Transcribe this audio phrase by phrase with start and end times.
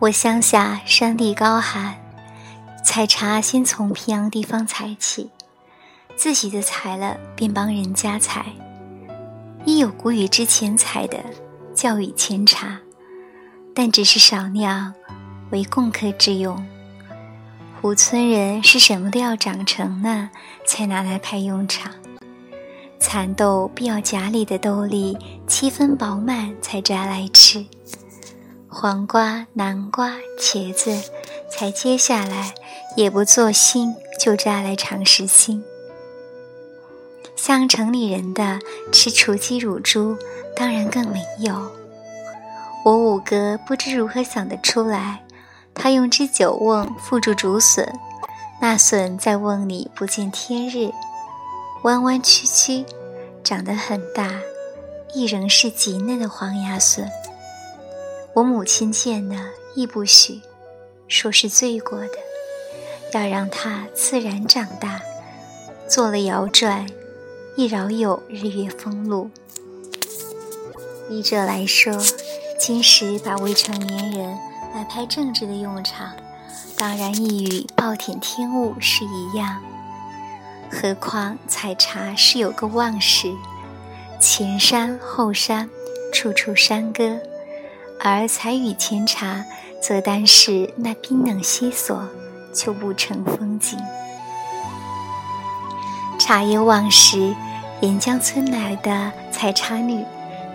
[0.00, 1.96] 我乡下山地高寒，
[2.84, 5.28] 采茶先从平阳地方采起，
[6.14, 8.46] 自己的采了便帮人家采。
[9.64, 11.18] 亦有谷雨之前采的，
[11.74, 12.78] 叫雨前茶，
[13.74, 14.94] 但只是少量，
[15.50, 16.64] 为供客之用。
[17.82, 20.30] 湖村人是什么都要长成了，
[20.64, 21.92] 才拿来派用场。
[23.00, 27.66] 蚕豆必要荚里的豆粒七分饱满才摘来吃，
[28.70, 30.94] 黄瓜、南瓜、茄子
[31.50, 32.54] 才接下来，
[32.96, 35.64] 也不做心就摘来尝食心。
[37.34, 38.58] 像城里人的
[38.92, 40.16] 吃雏鸡、乳猪，
[40.54, 41.72] 当然更没有。
[42.84, 45.24] 我五哥不知如何想得出来，
[45.74, 47.90] 他用只酒瓮覆住竹笋，
[48.60, 50.90] 那笋在瓮里不见天日。
[51.84, 52.84] 弯弯曲曲，
[53.42, 54.30] 长得很大，
[55.14, 57.10] 亦仍是极嫩的黄芽笋。
[58.38, 60.40] 我母亲见了亦不许，
[61.08, 62.12] 说是罪过的，
[63.12, 65.00] 要让他自然长大。
[65.88, 66.86] 做了摇转，
[67.56, 69.28] 亦饶有日月风露。
[71.10, 72.00] 依这来说，
[72.60, 74.38] 今时把未成年人
[74.72, 76.12] 来拍政治的用场，
[76.76, 79.60] 当然亦与暴殄天物是一样。
[80.70, 83.34] 何况采茶是有个旺时，
[84.20, 85.68] 前山后山，
[86.14, 87.18] 处处山歌；
[88.00, 89.44] 而采雨前茶，
[89.82, 92.00] 则单是那冰冷稀索，
[92.52, 93.78] 就不成风景。
[96.18, 97.34] 茶叶旺时，
[97.80, 100.04] 沿江村来的采茶女，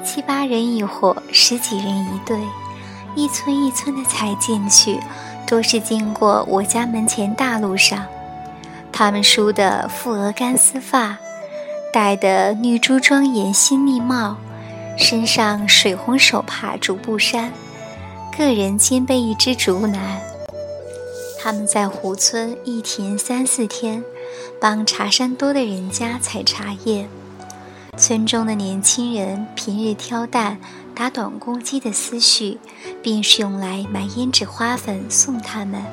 [0.03, 2.37] 七八人一伙，十几人一队，
[3.15, 4.99] 一村一村的采进去，
[5.45, 8.05] 多是经过我家门前大路上。
[8.91, 11.17] 他们梳的覆额干丝发，
[11.91, 14.37] 戴的绿珠庄严新丽帽，
[14.97, 17.51] 身上水红手帕竹布衫，
[18.37, 20.21] 个人肩背一只竹篮。
[21.41, 24.03] 他们在湖村一停三四天，
[24.61, 27.07] 帮茶山多的人家采茶叶。
[27.97, 30.57] 村中的年轻人平日挑担
[30.95, 32.57] 打短工机的思绪，
[33.01, 35.83] 便是用来买胭脂花粉送他们，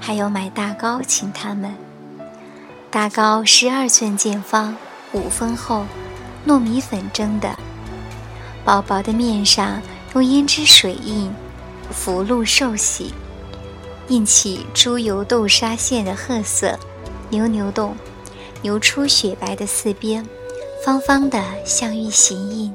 [0.00, 1.74] 还有买大糕请他们。
[2.90, 4.76] 大糕十二寸见方，
[5.12, 5.84] 五分厚，
[6.46, 7.58] 糯米粉蒸的，
[8.68, 9.80] 薄薄的面上
[10.12, 11.32] 用胭脂水印
[11.90, 13.14] “福禄寿喜”，
[14.08, 16.78] 印起猪油豆沙馅的褐色，
[17.30, 17.96] 牛牛动，
[18.60, 20.22] 牛出雪白的四边，
[20.84, 22.70] 方方的像玉形印。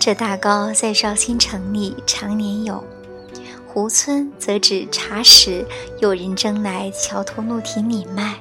[0.00, 2.82] 这大糕在绍兴城里常年有，
[3.66, 5.66] 湖村则指茶时
[6.00, 8.40] 有人争来桥头露亭里卖。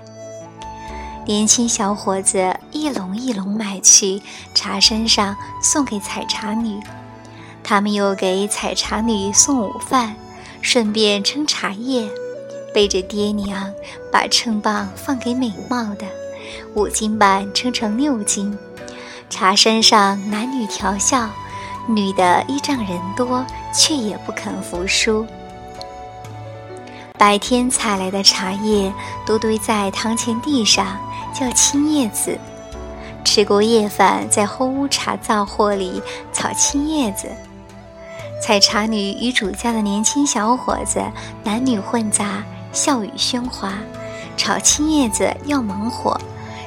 [1.26, 4.22] 年轻小伙子一笼一笼买去，
[4.54, 6.80] 茶身上送给采茶女，
[7.64, 10.16] 他们又给采茶女送午饭，
[10.62, 12.08] 顺便称茶叶，
[12.76, 13.74] 背着爹娘
[14.12, 16.06] 把秤棒放给美貌的，
[16.76, 18.56] 五斤半称成六斤，
[19.28, 21.28] 茶身上男女调笑，
[21.88, 23.44] 女的依仗人多，
[23.74, 25.26] 却也不肯服输。
[27.18, 28.94] 白天采来的茶叶
[29.26, 31.00] 都堆在堂前地上。
[31.38, 32.40] 叫青叶子，
[33.26, 36.02] 吃过夜饭，在后屋茶灶货里
[36.32, 37.28] 炒青叶子。
[38.42, 41.04] 采茶女与主家的年轻小伙子，
[41.44, 42.42] 男女混杂，
[42.72, 43.74] 笑语喧哗。
[44.38, 46.18] 炒青叶子要猛火，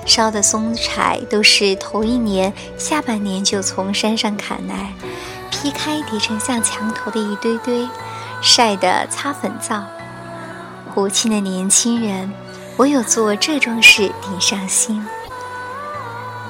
[0.05, 4.93] 烧的松柴都是头一年下半年就从山上砍来，
[5.51, 7.89] 劈开叠成像墙头的一堆堆，
[8.43, 9.83] 晒得擦粉皂。
[10.95, 12.31] 胡青的年轻人。
[12.79, 15.05] 我有做这桩事，顶上心。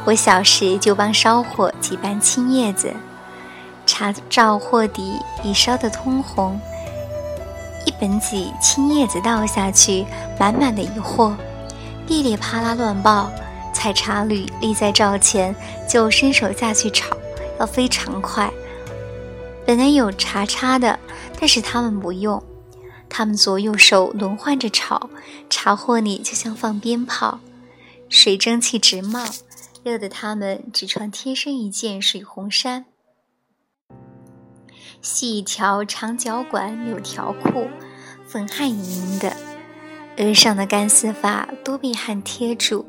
[0.05, 2.93] 我小时就帮烧火几瓣青叶子，
[3.87, 6.61] 茶灶货底已烧得通红，
[7.87, 10.05] 一本几青叶子倒下去，
[10.38, 11.34] 满满的一货，
[12.06, 13.31] 噼里啪啦乱爆。
[13.72, 15.56] 采茶女立在灶前，
[15.88, 17.17] 就伸手下去炒，
[17.58, 18.50] 要非常快。
[19.64, 20.99] 本来有茶叉的，
[21.41, 22.43] 但是他们不用。
[23.10, 25.10] 他们左右手轮换着炒，
[25.50, 27.40] 茶货里就像放鞭炮，
[28.08, 29.26] 水蒸气直冒，
[29.82, 32.84] 热得他们只穿贴身一件水红衫，
[35.02, 37.69] 系一条长脚管柳条裤，
[38.26, 39.37] 粉汗盈盈的，
[40.19, 42.87] 额上的干丝发都被汗贴住。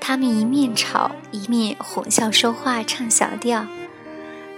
[0.00, 3.66] 他们一面炒一面哄笑说话，唱小调。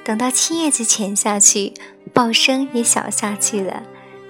[0.04, 1.72] 等到青叶子潜下去，
[2.12, 3.82] 爆声也小下去了。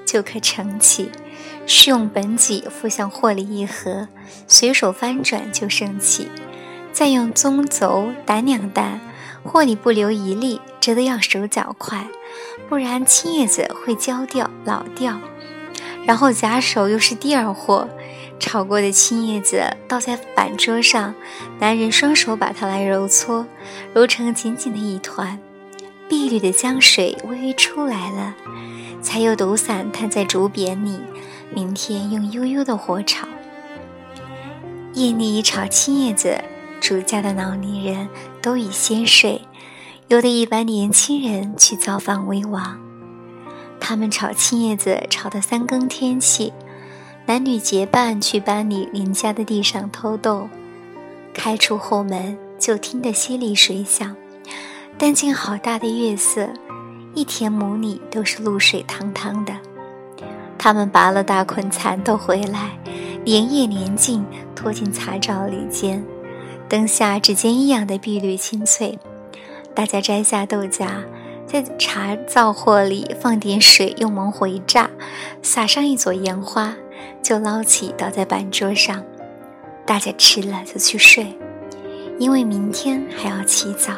[0.07, 1.11] 就可盛起，
[1.67, 4.09] 是用本几附向货里一合，
[4.47, 6.31] 随手翻转就升起，
[6.93, 9.01] 再用棕轴打两担，
[9.43, 12.07] 货里不留一粒，折得要手脚快，
[12.69, 15.21] 不然青叶子会焦掉老掉。
[16.07, 17.89] 然后夹手又是第二货，
[18.39, 21.13] 炒过的青叶子倒在板桌上，
[21.59, 23.45] 男人双手把它来揉搓，
[23.93, 25.41] 揉成紧紧的一团，
[26.09, 28.37] 碧绿的浆水微微出来了，
[29.03, 30.99] 才有毒散摊在竹匾里。
[31.55, 33.27] 明天用悠悠的火炒。
[34.95, 36.43] 夜里炒青叶子，
[36.81, 38.09] 主家的老年人
[38.43, 39.43] 都已先睡，
[40.09, 42.81] 有的一般年轻人去造访为王。
[43.79, 46.53] 他们炒青叶子炒到三更天气，
[47.27, 50.49] 男女结伴去班里邻家的地上偷豆。
[51.33, 54.17] 开出后门，就听得淅沥水响，
[54.99, 56.49] 但见好大的月色，
[57.17, 59.55] 一田亩里都是露水汤汤的。
[60.59, 62.79] 他们拔了大捆蚕豆回来，
[63.25, 64.23] 连夜连进
[64.55, 66.05] 拖进茶灶里煎，
[66.69, 68.99] 灯下只见一样的碧绿清脆。
[69.75, 70.87] 大家摘下豆荚。
[71.47, 74.91] 在茶灶货里放点水，用猛火一炸，
[75.43, 76.75] 撒上一撮盐花，
[77.23, 79.01] 就捞起倒在板桌上。
[79.87, 81.39] 大家吃了就去睡，
[82.19, 83.93] 因为明天还要起早。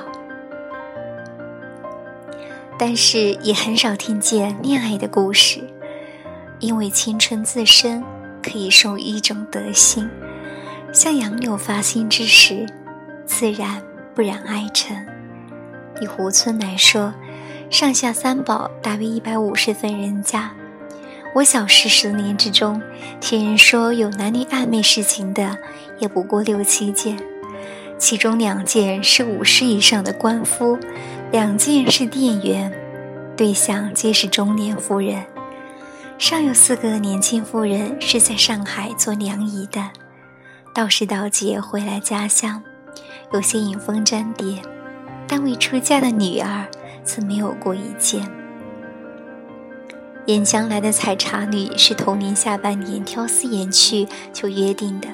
[2.79, 5.61] 但是也很少听见恋爱的故事，
[6.61, 8.03] 因为青春自身
[8.43, 10.09] 可以受一种德性，
[10.93, 12.65] 像杨柳发新之时，
[13.27, 13.83] 自然
[14.15, 15.07] 不染哀尘。
[16.01, 17.13] 以胡村来说。
[17.71, 20.53] 上下三宝大约一百五十分人家，
[21.35, 22.81] 我小时十年之中，
[23.21, 25.55] 听人说有男女暧昧事情的，
[25.99, 27.19] 也不过六七件，
[27.99, 30.79] 其中两件是五十以上的官夫，
[31.31, 32.73] 两件是店员，
[33.37, 35.25] 对象皆是中年妇人，
[36.17, 39.91] 尚有四个年轻妇人是在上海做娘姨的，
[40.75, 42.63] 道士道节回来家乡，
[43.33, 44.63] 有些迎风沾蝶，
[45.27, 46.67] 但未出嫁的女儿。
[47.09, 48.29] 则没有过一件。
[50.27, 55.09] 沿江来的采茶女是同年下半年挑丝盐去就约定的。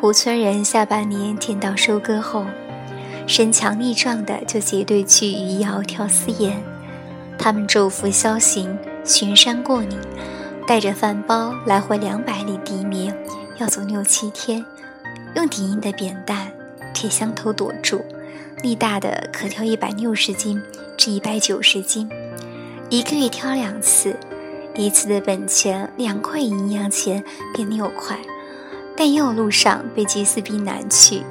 [0.00, 2.44] 湖村人下半年田稻收割后，
[3.28, 6.60] 身强力壮的就结队去余姚挑丝盐。
[7.38, 9.98] 他们昼伏宵行，巡山过岭，
[10.66, 13.14] 带着饭包来回两百里地面，
[13.58, 14.64] 要走六七天，
[15.36, 16.50] 用顶硬的扁担、
[16.94, 18.02] 铁箱头躲住。
[18.62, 20.60] 力大的可挑一百六十斤
[20.96, 22.10] 至一百九十斤，
[22.88, 24.16] 一个月挑两次，
[24.74, 27.22] 一次的本钱两块银洋钱
[27.54, 28.18] 变六块，
[28.96, 31.22] 但也有路上被缉私兵拦去，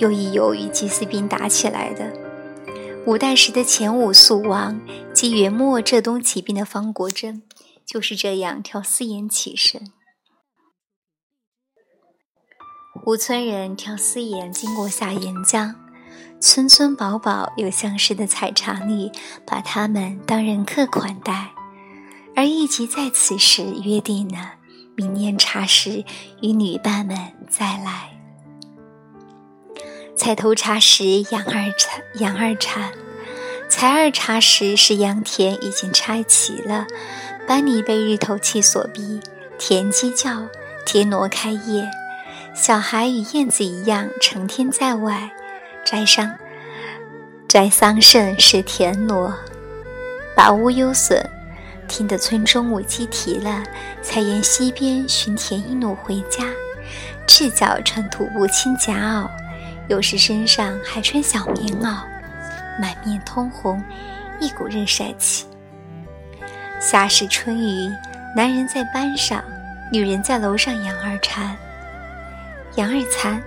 [0.00, 2.12] 又一有与祭祀兵打起来的。
[3.06, 4.80] 五代时的前五肃王
[5.14, 7.42] 及元末浙东起兵的方国珍，
[7.86, 9.92] 就是这样挑丝盐起身。
[13.06, 15.76] 吴村人挑丝盐经过下沿江。
[16.38, 19.10] 村村宝宝有相识的采茶女，
[19.46, 21.52] 把他们当人客款待，
[22.34, 24.54] 而一即在此时约定了，
[24.96, 26.04] 明年茶时
[26.40, 27.16] 与女伴们
[27.48, 28.19] 再来。
[30.20, 32.90] 采头茶时，养二茶，养二茶；
[33.70, 36.86] 采二茶时，是秧田已经拆齐了，
[37.48, 39.22] 班里被日头气所逼，
[39.58, 40.42] 田鸡叫，
[40.84, 41.90] 田螺开叶，
[42.52, 45.30] 小孩与燕子一样，成天在外。
[45.86, 46.36] 摘桑，
[47.48, 49.34] 摘桑葚是田螺，
[50.36, 51.26] 拔乌优笋。
[51.88, 53.64] 听得村中母鸡啼了，
[54.02, 56.44] 才沿溪边寻田一路回家。
[57.26, 59.26] 赤脚穿土布青夹袄，
[59.90, 61.96] 有时身上还穿小棉袄，
[62.80, 63.82] 满面通红，
[64.38, 65.44] 一股热晒气。
[66.80, 67.92] 夏时春雨，
[68.36, 69.42] 男人在班上，
[69.90, 71.56] 女人在楼上养二蝉。
[72.76, 73.42] 养二蚕。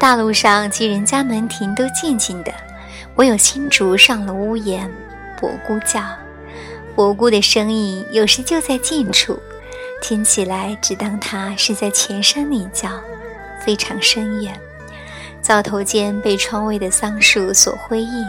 [0.00, 2.52] 大路上及人家门庭都静静的，
[3.14, 4.90] 唯有青竹上了屋檐，
[5.40, 6.02] 伯姑叫。
[6.96, 9.38] 伯姑的声音有时就在近处，
[10.02, 12.90] 听起来只当他是在前山里叫，
[13.64, 14.58] 非常深远。
[15.42, 18.26] 灶头间被窗外的桑树所辉映，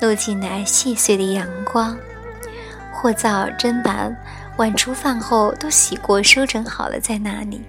[0.00, 1.96] 落进来细碎的阳光。
[2.92, 4.16] 或灶砧板
[4.56, 7.60] 晚厨饭后都洗过收整好了，在那里。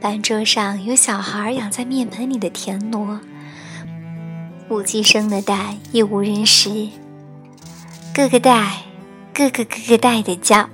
[0.00, 3.20] 饭桌上有小孩养在面盆里的田螺，
[4.68, 6.88] 母鸡生的蛋也无人食，
[8.14, 8.78] 咯咯带，
[9.32, 10.68] 咯咯咯咯带的叫，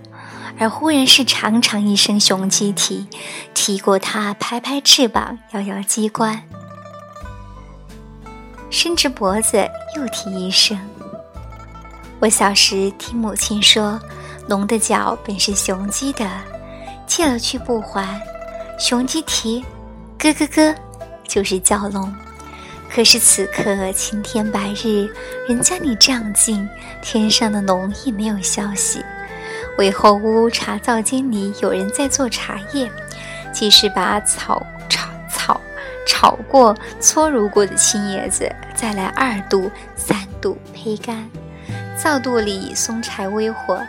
[0.58, 3.06] 而忽然是长长一声雄鸡啼，
[3.54, 6.42] 啼过它拍拍翅膀，摇摇鸡冠，
[8.68, 9.56] 伸直脖子
[9.96, 10.76] 又啼一声。
[12.18, 14.00] 我小时听母亲说，
[14.48, 16.28] 龙的脚本是雄鸡的，
[17.06, 18.20] 借了去不还。
[18.80, 19.64] 雄鸡啼，
[20.18, 20.74] 咯咯咯，
[21.28, 22.12] 就是叫龙。
[22.90, 25.08] 可是此刻青天白日，
[25.48, 26.68] 人家你这近，
[27.00, 29.00] 天上的龙也没有消息。
[29.78, 32.90] 韦后屋茶灶间里有人在做茶叶，
[33.52, 35.60] 即是把草炒草
[36.04, 41.30] 炒过、搓揉过的青叶子，再来二度、三度焙干。
[41.96, 43.80] 灶肚里松柴微火，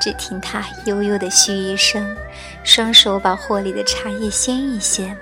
[0.00, 2.16] 只听他悠悠的嘘一声，
[2.62, 5.16] 双手把锅里的茶叶掀一掀。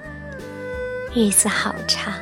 [1.14, 2.12] 日子好长。